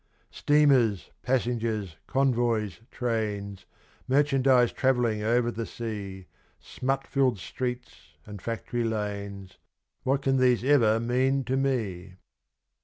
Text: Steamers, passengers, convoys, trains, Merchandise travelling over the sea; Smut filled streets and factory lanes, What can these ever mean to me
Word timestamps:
Steamers, 0.31 1.11
passengers, 1.21 1.95
convoys, 2.07 2.79
trains, 2.89 3.67
Merchandise 4.07 4.71
travelling 4.71 5.21
over 5.21 5.51
the 5.51 5.67
sea; 5.67 6.25
Smut 6.59 7.05
filled 7.05 7.37
streets 7.37 8.15
and 8.25 8.41
factory 8.41 8.83
lanes, 8.83 9.59
What 10.01 10.23
can 10.23 10.37
these 10.37 10.63
ever 10.63 10.99
mean 10.99 11.43
to 11.43 11.55
me 11.55 12.15